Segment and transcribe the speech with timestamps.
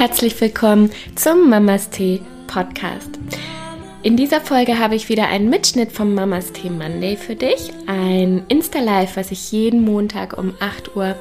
[0.00, 3.18] Herzlich willkommen zum Mamas Tee Podcast.
[4.02, 7.70] In dieser Folge habe ich wieder einen Mitschnitt vom Mamas Tee Monday für dich.
[7.86, 11.16] Ein Insta-Live, was ich jeden Montag um 8 Uhr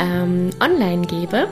[0.00, 1.46] ähm, online gebe.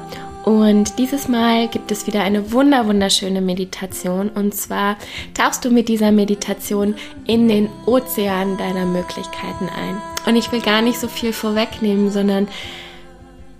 [0.45, 4.29] Und dieses Mal gibt es wieder eine wunder wunderschöne Meditation.
[4.31, 4.97] Und zwar
[5.35, 6.97] tauchst du mit dieser Meditation
[7.29, 10.03] in den Ozean deiner Möglichkeiten ein.
[10.27, 12.49] Und ich will gar nicht so viel vorwegnehmen, sondern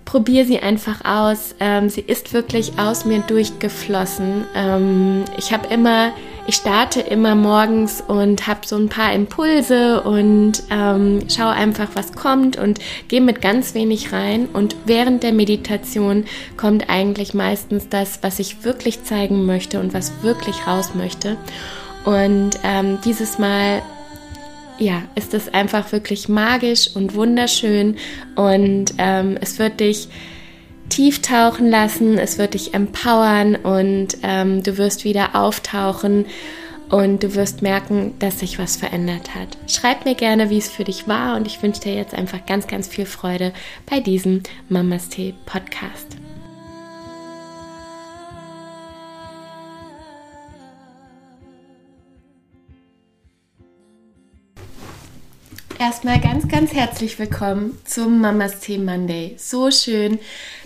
[0.07, 1.53] probier sie einfach aus.
[1.59, 4.45] Ähm, sie ist wirklich aus mir durchgeflossen.
[4.55, 6.13] Ähm, ich habe immer,
[6.47, 12.13] ich starte immer morgens und habe so ein paar Impulse und ähm, schaue einfach, was
[12.13, 12.79] kommt und
[13.09, 14.47] gehe mit ganz wenig rein.
[14.53, 16.23] Und während der Meditation
[16.55, 21.35] kommt eigentlich meistens das, was ich wirklich zeigen möchte und was wirklich raus möchte.
[22.05, 23.81] Und ähm, dieses Mal
[24.79, 27.97] ja, ist es einfach wirklich magisch und wunderschön
[28.35, 30.09] und ähm, es wird dich
[30.89, 36.25] tief tauchen lassen, es wird dich empowern und ähm, du wirst wieder auftauchen
[36.89, 39.57] und du wirst merken, dass sich was verändert hat.
[39.67, 42.67] Schreib mir gerne, wie es für dich war und ich wünsche dir jetzt einfach ganz,
[42.67, 43.51] ganz viel Freude
[43.89, 46.26] bei diesem Mamas Tee Podcast.
[55.79, 59.35] Erstmal ganz, ganz herzlich willkommen zum Mamas Tea Monday.
[59.37, 60.17] So schön,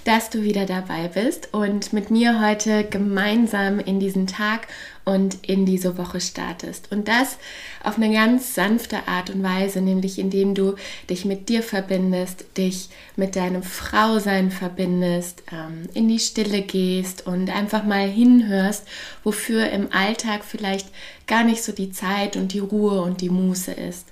[0.06, 4.68] dass du wieder dabei bist und mit mir heute gemeinsam in diesen Tag
[5.04, 6.94] und in diese Woche startest.
[6.94, 7.38] Und das
[7.84, 10.76] auf eine ganz sanfte Art und Weise, nämlich indem du
[11.10, 17.54] dich mit dir verbindest, dich mit deinem Frausein verbindest, ähm, in die Stille gehst und
[17.54, 18.88] einfach mal hinhörst,
[19.26, 20.88] wofür im Alltag vielleicht
[21.28, 24.08] gar nicht so die Zeit und die Ruhe und die Muße ist.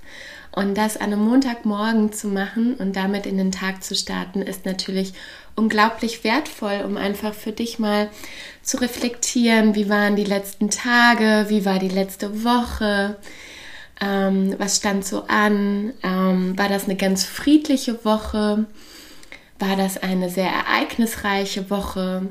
[0.52, 4.66] Und das an einem Montagmorgen zu machen und damit in den Tag zu starten, ist
[4.66, 5.14] natürlich
[5.55, 8.09] unglaublich wertvoll, um einfach für dich mal
[8.64, 13.17] zu reflektieren, wie waren die letzten Tage, wie war die letzte Woche,
[14.02, 18.65] ähm, was stand so an, ähm, war das eine ganz friedliche Woche,
[19.59, 22.27] war das eine sehr ereignisreiche Woche,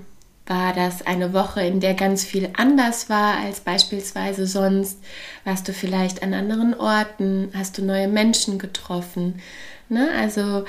[0.48, 4.98] war das eine Woche, in der ganz viel anders war als beispielsweise sonst?
[5.44, 7.50] Warst du vielleicht an anderen Orten?
[7.54, 9.40] Hast du neue Menschen getroffen?
[9.88, 10.08] Ne?
[10.18, 10.64] Also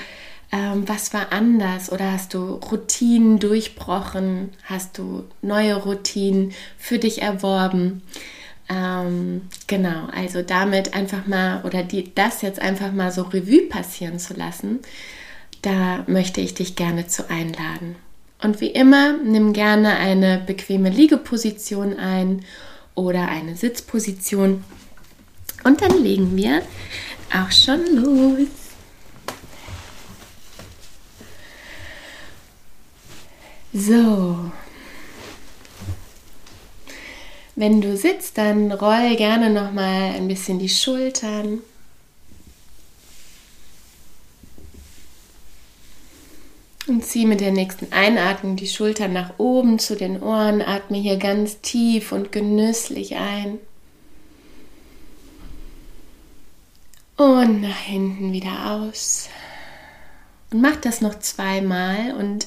[0.52, 1.90] ähm, was war anders?
[1.90, 4.50] Oder hast du Routinen durchbrochen?
[4.64, 8.02] Hast du neue Routinen für dich erworben?
[8.68, 14.18] Ähm, genau, also damit einfach mal oder die, das jetzt einfach mal so Revue passieren
[14.18, 14.80] zu lassen,
[15.62, 17.96] da möchte ich dich gerne zu einladen.
[18.42, 22.44] Und wie immer, nimm gerne eine bequeme Liegeposition ein
[22.94, 24.64] oder eine Sitzposition.
[25.64, 26.62] Und dann legen wir
[27.32, 28.48] auch schon los.
[33.72, 34.50] So.
[37.54, 41.60] Wenn du sitzt, dann roll gerne noch mal ein bisschen die Schultern.
[47.00, 50.60] Und zieh mit der nächsten Einatmung die Schultern nach oben zu den Ohren.
[50.60, 53.56] Atme hier ganz tief und genüsslich ein.
[57.16, 59.30] Und nach hinten wieder aus.
[60.50, 62.46] Und mach das noch zweimal und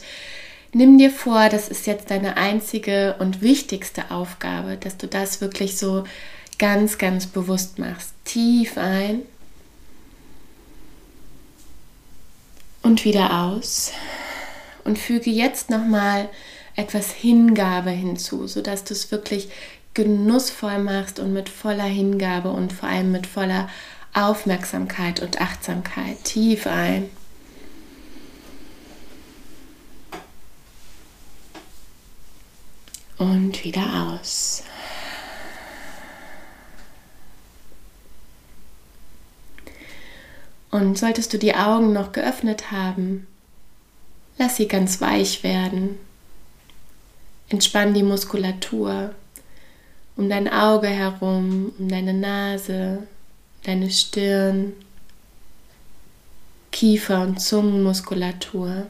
[0.72, 5.80] nimm dir vor, das ist jetzt deine einzige und wichtigste Aufgabe, dass du das wirklich
[5.80, 6.04] so
[6.60, 8.14] ganz, ganz bewusst machst.
[8.24, 9.24] Tief ein
[12.84, 13.92] und wieder aus
[14.84, 16.30] und füge jetzt nochmal
[16.76, 19.50] etwas Hingabe hinzu, sodass du es wirklich
[19.94, 23.70] genussvoll machst und mit voller Hingabe und vor allem mit voller
[24.14, 26.24] Aufmerksamkeit und Achtsamkeit.
[26.24, 27.10] Tief ein.
[33.18, 34.64] Und wieder aus.
[40.72, 43.28] Und solltest du die Augen noch geöffnet haben,
[44.38, 45.98] Lass sie ganz weich werden.
[47.50, 49.14] Entspann die Muskulatur
[50.16, 53.08] um dein Auge herum, um deine Nase,
[53.64, 54.74] deine Stirn,
[56.72, 58.88] Kiefer- und Zungenmuskulatur.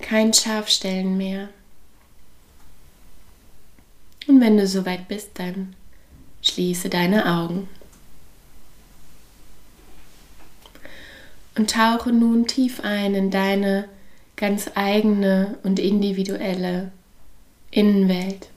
[0.00, 1.48] Kein Scharfstellen mehr.
[4.28, 5.74] Und wenn du soweit bist, dann
[6.42, 7.68] schließe deine Augen.
[11.56, 13.88] Und tauche nun tief ein in deine
[14.36, 16.92] ganz eigene und individuelle
[17.70, 18.50] Innenwelt.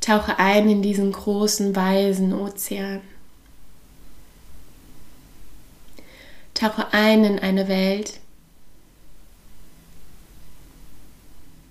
[0.00, 3.02] Tauche ein in diesen großen, weisen Ozean.
[6.54, 8.20] Tauche ein in eine Welt,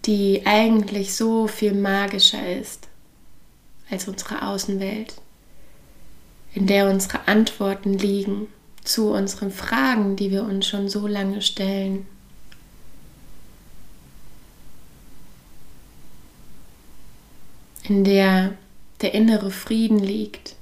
[0.06, 2.88] die eigentlich so viel magischer ist
[3.90, 5.16] als unsere Außenwelt,
[6.54, 8.48] in der unsere Antworten liegen
[8.84, 12.06] zu unseren Fragen, die wir uns schon so lange stellen.
[17.84, 18.54] In der
[19.02, 20.56] der innere Frieden liegt.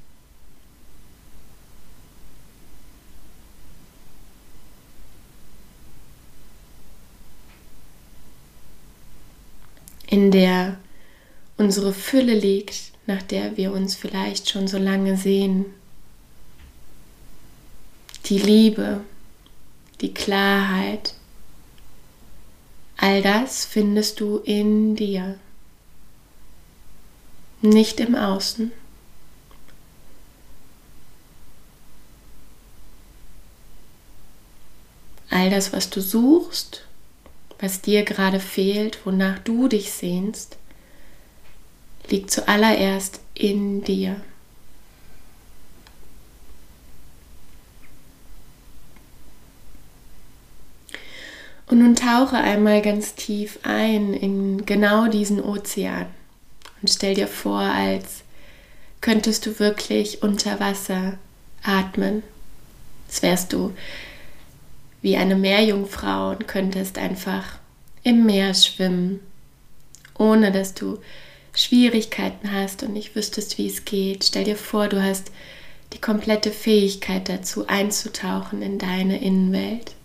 [10.09, 10.77] in der
[11.57, 15.65] unsere Fülle liegt, nach der wir uns vielleicht schon so lange sehen.
[18.29, 19.01] Die Liebe,
[20.01, 21.15] die Klarheit,
[22.95, 25.39] all das findest du in dir,
[27.63, 28.71] nicht im Außen.
[35.31, 36.85] All das, was du suchst,
[37.59, 40.57] was dir gerade fehlt, wonach du dich sehnst,
[42.09, 44.21] liegt zuallererst in dir.
[51.69, 56.07] Und nun tauche einmal ganz tief ein in genau diesen Ozean
[56.81, 58.23] und stell dir vor, als
[59.01, 61.17] könntest du wirklich unter Wasser
[61.63, 62.23] atmen.
[63.07, 63.73] Als wärst du
[65.01, 67.59] wie eine Meerjungfrau und könntest einfach
[68.03, 69.19] im Meer schwimmen,
[70.17, 70.97] ohne dass du
[71.53, 74.23] Schwierigkeiten hast und nicht wüsstest, wie es geht.
[74.23, 75.31] Stell dir vor, du hast
[75.93, 79.95] die komplette Fähigkeit dazu, einzutauchen in deine Innenwelt.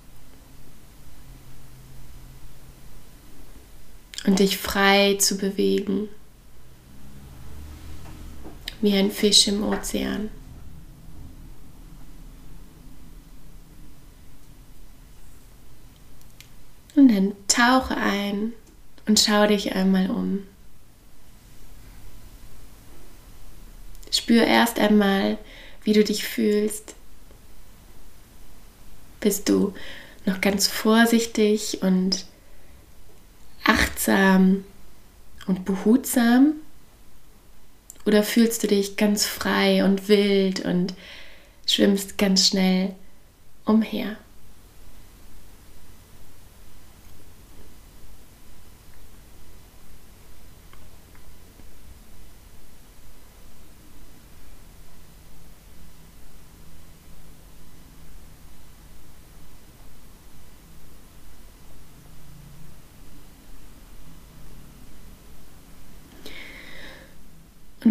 [4.27, 6.09] Und dich frei zu bewegen,
[8.81, 10.31] wie ein Fisch im Ozean.
[16.97, 18.53] Und dann tauche ein
[19.07, 20.45] und schau dich einmal um.
[24.11, 25.39] Spür erst einmal,
[25.83, 26.95] wie du dich fühlst.
[29.21, 29.75] Bist du
[30.25, 32.25] noch ganz vorsichtig und
[33.65, 34.65] achtsam
[35.47, 36.55] und behutsam?
[38.07, 40.95] Oder fühlst du dich ganz frei und wild und
[41.67, 42.95] schwimmst ganz schnell
[43.65, 44.17] umher?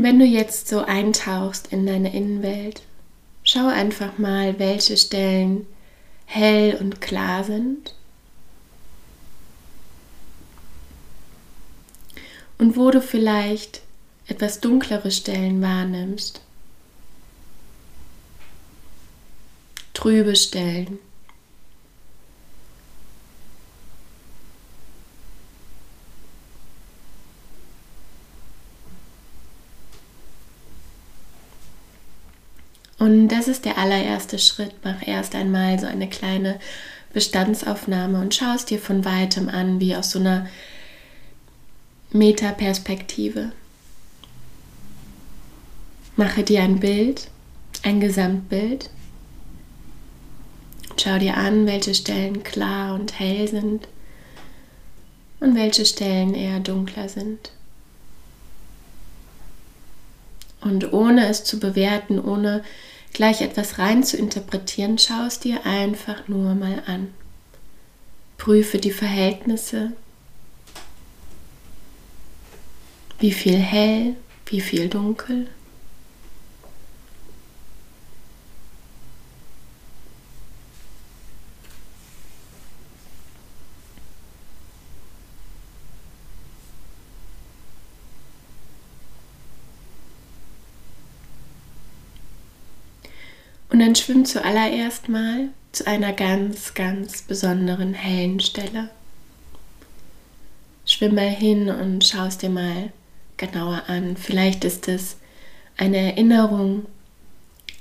[0.03, 2.81] Wenn du jetzt so eintauchst in deine Innenwelt,
[3.45, 5.65] schau einfach mal, welche Stellen
[6.25, 7.95] hell und klar sind
[12.57, 13.81] und wo du vielleicht
[14.27, 16.41] etwas dunklere Stellen wahrnimmst,
[19.94, 21.00] trübe Stellen.
[33.03, 34.75] Und das ist der allererste Schritt.
[34.81, 36.57] Mach erst einmal so eine kleine
[37.12, 40.48] Bestandsaufnahme und schau es dir von weitem an, wie aus so einer
[42.13, 43.51] Metaperspektive.
[46.15, 47.27] Mache dir ein Bild,
[47.81, 48.89] ein Gesamtbild.
[50.95, 53.86] Schau dir an, welche Stellen klar und hell sind
[55.41, 57.51] und welche Stellen eher dunkler sind.
[60.62, 62.63] Und ohne es zu bewerten, ohne
[63.13, 67.13] gleich etwas rein zu interpretieren, schau es dir einfach nur mal an.
[68.38, 69.93] Prüfe die Verhältnisse.
[73.20, 74.15] Wie viel hell,
[74.48, 75.48] wie viel dunkel.
[93.74, 98.92] Und dann schwimm zuallererst mal zu einer ganz, ganz besonderen hellen Stelle.
[100.86, 102.94] Schwimm mal hin und schau es dir mal
[103.36, 104.15] genauer an.
[104.15, 105.18] Vielleicht ist es
[105.75, 106.86] eine Erinnerung,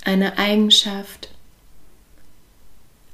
[0.03, 1.29] eine Eigenschaft,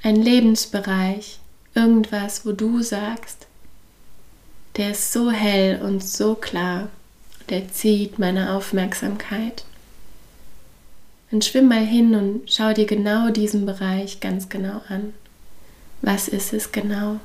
[0.01, 1.39] ein Lebensbereich,
[1.75, 3.48] irgendwas, wo du sagst,
[4.77, 6.88] der ist so hell und so klar,
[7.50, 9.65] der zieht meine Aufmerksamkeit.
[11.31, 15.13] Dann schwimm mal hin und schau dir genau diesen Bereich ganz genau an.
[16.01, 17.19] Was ist es genau?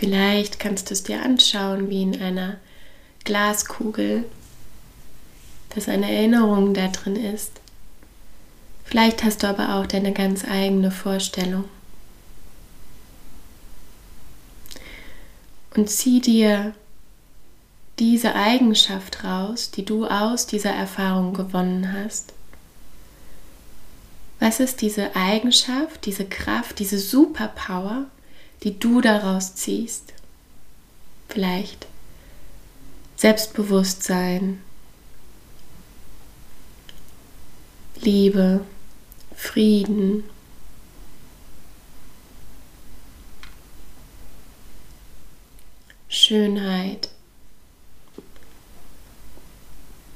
[0.00, 2.56] Vielleicht kannst du es dir anschauen wie in einer
[3.24, 4.24] Glaskugel,
[5.74, 7.60] dass eine Erinnerung da drin ist.
[8.82, 11.66] Vielleicht hast du aber auch deine ganz eigene Vorstellung.
[15.76, 16.74] Und zieh dir
[17.98, 22.32] diese Eigenschaft raus, die du aus dieser Erfahrung gewonnen hast.
[24.38, 28.06] Was ist diese Eigenschaft, diese Kraft, diese Superpower,
[28.62, 30.12] die du daraus ziehst.
[31.28, 31.86] Vielleicht
[33.16, 34.62] Selbstbewusstsein,
[38.00, 38.64] Liebe,
[39.34, 40.24] Frieden,
[46.08, 47.10] Schönheit,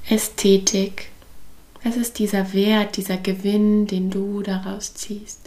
[0.08, 1.10] Ästhetik.
[1.82, 5.43] Was ist dieser Wert, dieser Gewinn, den du daraus ziehst?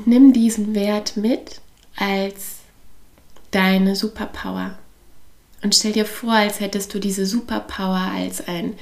[0.00, 1.60] Und nimm diesen Wert mit
[1.94, 2.60] als
[3.50, 4.78] deine Superpower.
[5.62, 8.78] Und stell dir vor, als hättest du diese Superpower als ein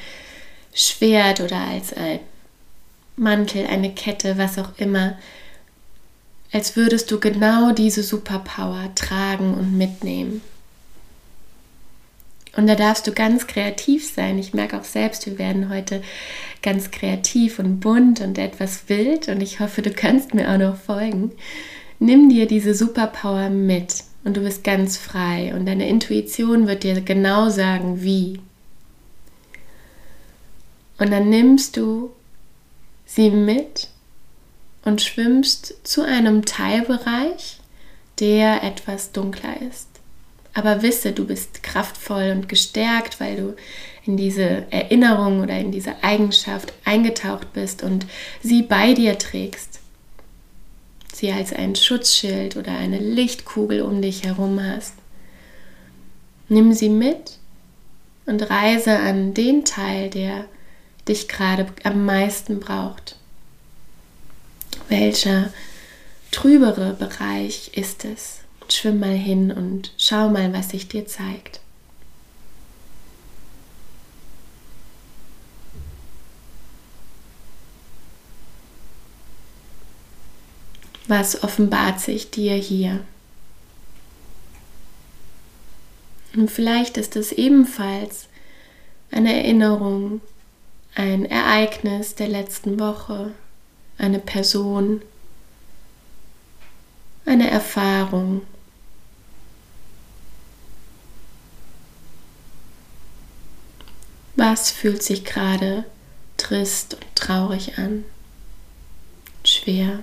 [0.73, 2.21] Schwert oder als ein
[3.17, 5.19] Mantel, eine Kette, was auch immer,
[6.53, 10.41] als würdest du genau diese Superpower tragen und mitnehmen.
[12.59, 14.37] Und da darfst du ganz kreativ sein.
[14.37, 16.03] Ich merke auch selbst, wir werden heute
[16.61, 20.75] ganz kreativ und bunt und etwas wild und ich hoffe, du kannst mir auch noch
[20.75, 21.31] folgen.
[22.01, 27.01] Nimm dir diese Superpower mit und du bist ganz frei und deine Intuition wird dir
[27.01, 28.41] genau sagen, wie.
[30.99, 32.11] Und dann nimmst du
[33.07, 33.87] sie mit
[34.85, 37.61] und schwimmst zu einem Teilbereich,
[38.19, 39.98] der etwas dunkler ist.
[40.59, 43.57] Aber wisse, du bist kraftvoll und gestärkt, weil du
[44.05, 48.07] in diese Erinnerung oder in diese Eigenschaft eingetaucht bist und
[48.43, 49.79] sie bei dir trägst.
[51.13, 54.95] Sie als ein Schutzschild oder eine Lichtkugel um dich herum hast.
[56.49, 57.39] Nimm sie mit
[58.27, 60.47] und reise an den Teil, der
[61.07, 63.15] dich gerade am meisten braucht.
[64.89, 65.53] Welcher
[66.33, 68.41] trübere Bereich ist es?
[68.71, 71.61] Schwimm mal hin und schau mal, was sich dir zeigt.
[81.07, 83.01] Was offenbart sich dir hier?
[86.35, 88.29] Und vielleicht ist es ebenfalls
[89.11, 90.21] eine Erinnerung,
[90.95, 93.33] ein Ereignis der letzten Woche,
[93.97, 95.01] eine Person,
[97.25, 98.43] eine Erfahrung,
[104.51, 105.85] Was fühlt sich gerade
[106.39, 108.07] trist und traurig an?
[109.45, 109.99] Schwer.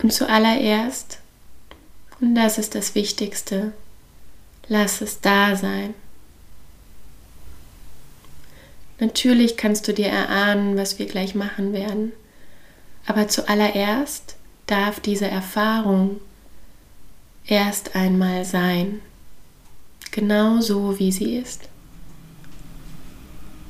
[0.00, 1.18] Und zuallererst,
[2.20, 3.72] und das ist das Wichtigste,
[4.68, 5.92] lass es da sein.
[9.00, 12.12] Natürlich kannst du dir erahnen, was wir gleich machen werden.
[13.06, 16.20] Aber zuallererst darf diese Erfahrung
[17.46, 19.00] erst einmal sein,
[20.10, 21.68] genau so wie sie ist.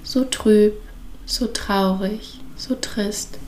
[0.02, 0.74] So trüb,
[1.24, 3.38] so traurig, so trist.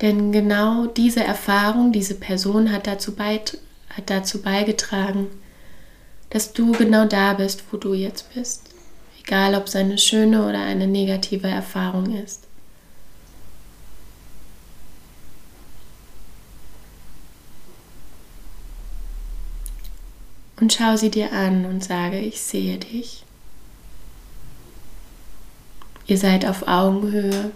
[0.00, 3.44] Denn genau diese Erfahrung, diese Person hat dazu, hat
[4.06, 5.26] dazu beigetragen,
[6.30, 8.67] dass du genau da bist, wo du jetzt bist
[9.28, 12.44] egal ob es eine schöne oder eine negative Erfahrung ist.
[20.58, 23.24] Und schau sie dir an und sage, ich sehe dich.
[26.06, 27.50] Ihr seid auf Augenhöhe.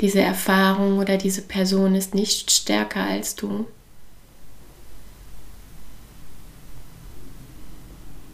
[0.00, 3.66] Diese Erfahrung oder diese Person ist nicht stärker als du.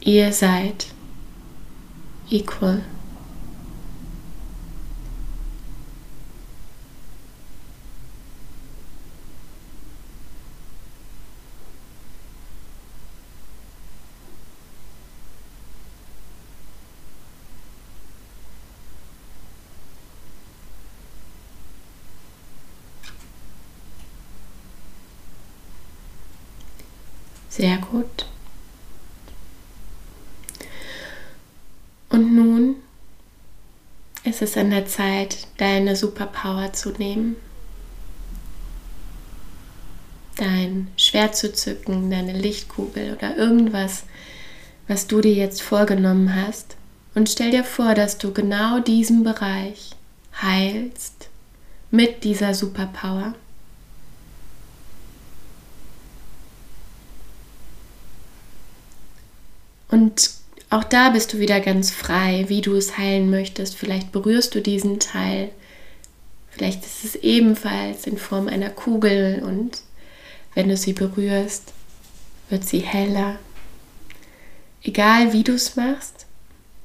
[0.05, 0.89] Ihr seid
[2.29, 2.83] equal.
[27.49, 28.27] Sehr gut.
[32.15, 32.77] Und nun
[34.23, 37.35] ist es an der Zeit, deine Superpower zu nehmen.
[40.37, 44.05] Dein Schwert zu zücken, deine Lichtkugel oder irgendwas,
[44.87, 46.77] was du dir jetzt vorgenommen hast.
[47.17, 49.91] Und stell dir vor, dass du genau diesen Bereich
[50.41, 51.31] heilst
[51.91, 53.35] mit dieser Superpower.
[59.89, 60.44] Und
[60.75, 63.77] auch da bist du wieder ganz frei, wie du es heilen möchtest.
[63.77, 65.51] Vielleicht berührst du diesen Teil.
[66.51, 69.83] Vielleicht ist es ebenfalls in Form einer Kugel und
[70.55, 71.73] wenn du sie berührst,
[72.49, 73.39] wird sie heller.
[74.83, 76.27] Egal wie du es machst,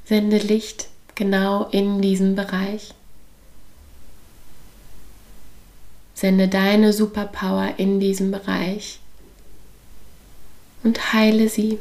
[0.06, 2.94] sende Licht genau in diesen Bereich.
[6.14, 9.00] Sende deine Superpower in diesen Bereich
[10.84, 11.80] und heile sie.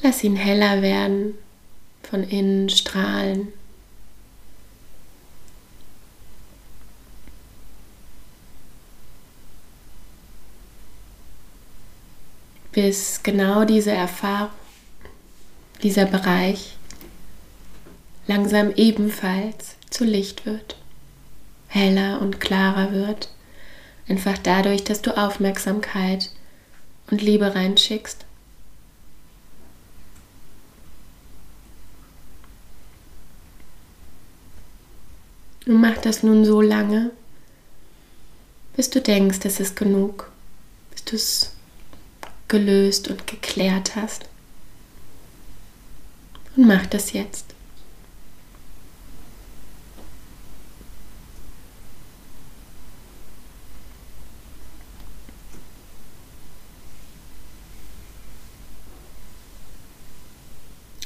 [0.00, 1.34] Lass ihn heller werden,
[2.02, 3.48] von innen strahlen.
[12.72, 14.50] Bis genau diese Erfahrung,
[15.82, 16.76] dieser Bereich
[18.28, 20.76] langsam ebenfalls zu Licht wird,
[21.66, 23.30] heller und klarer wird,
[24.08, 26.30] einfach dadurch, dass du Aufmerksamkeit
[27.10, 28.27] und Liebe reinschickst.
[35.68, 37.10] Und mach das nun so lange,
[38.74, 40.30] bis du denkst, es ist genug,
[40.90, 41.52] bis du es
[42.48, 44.24] gelöst und geklärt hast.
[46.56, 47.44] Und mach das jetzt.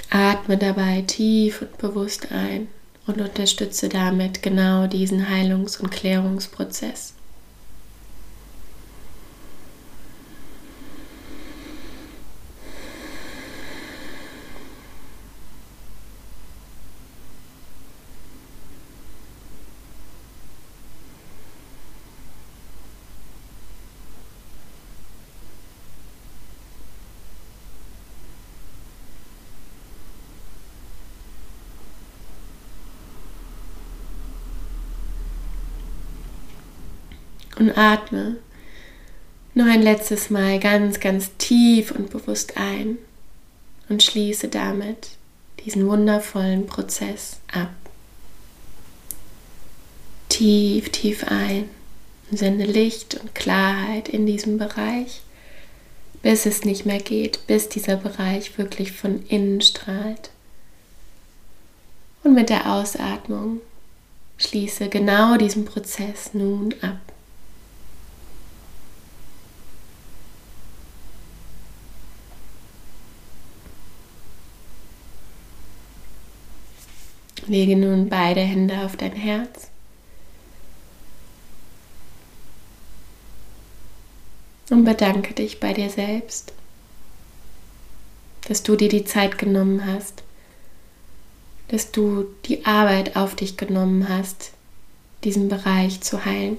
[0.08, 2.68] Atme dabei tief und bewusst ein
[3.06, 7.14] und unterstütze damit genau diesen Heilungs- und Klärungsprozess.
[37.62, 38.36] Und atme
[39.54, 42.98] noch ein letztes Mal ganz, ganz tief und bewusst ein
[43.88, 45.10] und schließe damit
[45.64, 47.70] diesen wundervollen Prozess ab.
[50.28, 51.68] Tief, tief ein
[52.30, 55.20] und sende Licht und Klarheit in diesem Bereich,
[56.22, 60.30] bis es nicht mehr geht, bis dieser Bereich wirklich von innen strahlt.
[62.24, 63.60] Und mit der Ausatmung
[64.38, 66.98] schließe genau diesen Prozess nun ab.
[77.52, 79.68] Lege nun beide Hände auf dein Herz.
[84.70, 86.54] Und bedanke dich bei dir selbst,
[88.48, 90.22] dass du dir die Zeit genommen hast,
[91.68, 94.52] dass du die Arbeit auf dich genommen hast,
[95.22, 96.56] diesen Bereich zu heilen.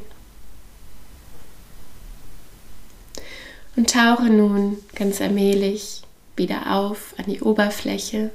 [3.76, 6.04] Und tauche nun ganz allmählich
[6.36, 8.30] wieder auf an die Oberfläche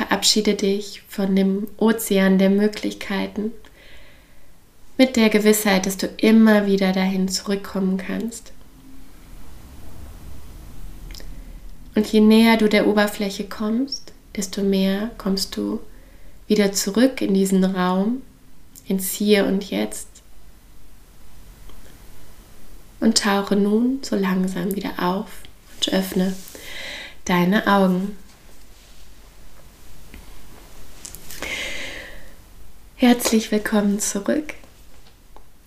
[0.00, 3.52] Verabschiede dich von dem Ozean der Möglichkeiten
[4.96, 8.52] mit der Gewissheit, dass du immer wieder dahin zurückkommen kannst.
[11.94, 15.80] Und je näher du der Oberfläche kommst, desto mehr kommst du
[16.46, 18.22] wieder zurück in diesen Raum,
[18.86, 20.08] ins Hier und Jetzt.
[23.00, 25.26] Und tauche nun so langsam wieder auf
[25.74, 26.34] und öffne
[27.26, 28.16] deine Augen.
[33.02, 34.52] Herzlich willkommen zurück.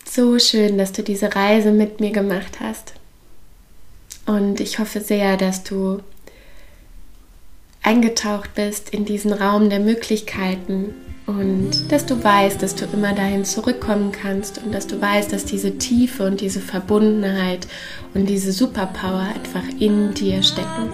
[0.07, 2.93] So schön, dass du diese Reise mit mir gemacht hast.
[4.27, 6.01] Und ich hoffe sehr, dass du
[7.81, 10.93] eingetaucht bist in diesen Raum der Möglichkeiten
[11.25, 15.43] und dass du weißt, dass du immer dahin zurückkommen kannst und dass du weißt, dass
[15.43, 17.67] diese Tiefe und diese Verbundenheit
[18.13, 20.91] und diese Superpower einfach in dir stecken.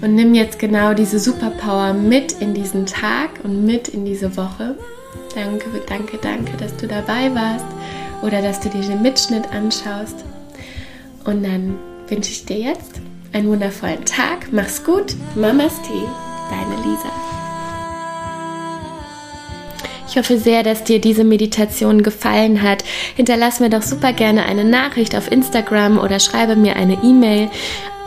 [0.00, 4.76] Und nimm jetzt genau diese Superpower mit in diesen Tag und mit in diese Woche.
[5.34, 7.64] Danke, danke, danke, dass du dabei warst
[8.22, 10.24] oder dass du dir den Mitschnitt anschaust.
[11.24, 13.00] Und dann wünsche ich dir jetzt
[13.32, 14.52] einen wundervollen Tag.
[14.52, 15.14] Mach's gut.
[15.34, 16.06] Mamas Tee,
[16.50, 17.10] deine Lisa.
[20.08, 22.82] Ich hoffe sehr, dass dir diese Meditation gefallen hat.
[23.16, 27.50] Hinterlass mir doch super gerne eine Nachricht auf Instagram oder schreibe mir eine E-Mail.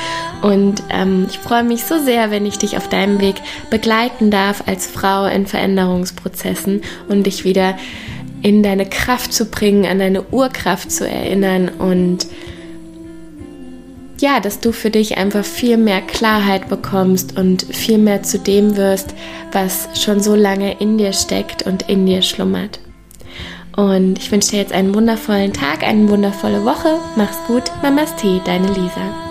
[0.41, 3.35] Und ähm, ich freue mich so sehr, wenn ich dich auf deinem Weg
[3.69, 7.75] begleiten darf als Frau in Veränderungsprozessen und dich wieder
[8.41, 12.25] in deine Kraft zu bringen, an deine Urkraft zu erinnern und
[14.19, 18.77] ja, dass du für dich einfach viel mehr Klarheit bekommst und viel mehr zu dem
[18.77, 19.13] wirst,
[19.51, 22.79] was schon so lange in dir steckt und in dir schlummert.
[23.75, 26.97] Und ich wünsche dir jetzt einen wundervollen Tag, eine wundervolle Woche.
[27.17, 29.24] Mach's gut, Mamas Tee, deine Lisa.